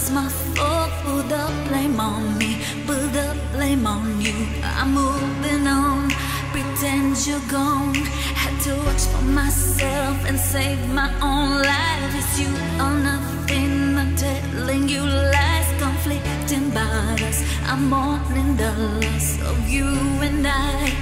[0.00, 0.26] It's my
[0.56, 0.90] fault.
[1.04, 4.32] Put the blame on me, put the blame on you.
[4.64, 6.08] I'm moving on,
[6.52, 7.94] pretend you're gone.
[8.42, 12.14] Had to watch for myself and save my own life.
[12.16, 12.48] It's you
[12.82, 13.98] or nothing.
[14.00, 17.44] I'm telling you lies, conflicting bodies.
[17.66, 18.72] I'm mourning the
[19.04, 19.84] loss of you
[20.28, 20.96] and I,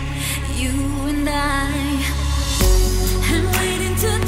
[0.57, 0.75] you
[1.13, 1.71] and I.
[3.31, 4.28] I'm waiting to.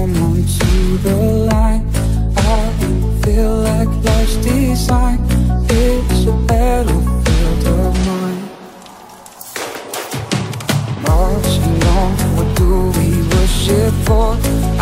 [0.00, 1.16] turn on to the
[1.52, 1.84] light
[2.36, 2.72] I
[3.22, 5.18] feel like life's design.
[5.68, 8.44] It's a battlefield of mine.
[11.02, 14.28] Marching on, what do we worship for?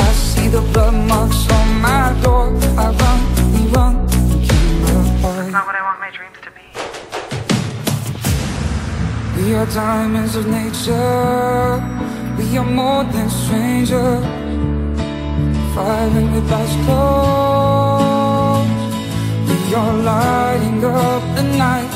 [0.06, 2.46] I see the blood marks on my door.
[2.78, 3.20] I run,
[3.54, 6.66] we run, keep came apart not what I want my dreams to be.
[9.36, 11.82] We are diamonds of nature.
[12.38, 14.27] We are more than strangers
[15.78, 18.68] fighting the our souls
[19.48, 21.92] We are lighting up the night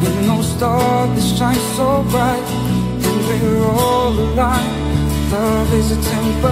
[0.00, 2.46] With no star that shines so bright.
[3.06, 4.74] And we're all alive
[5.32, 6.50] Love is a temple.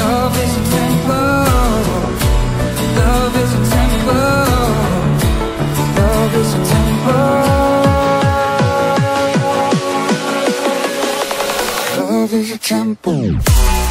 [0.00, 1.44] Love is a temple.
[2.98, 4.48] Love is a temple.
[5.98, 7.59] Love is a temple.
[12.30, 13.89] 真是真不错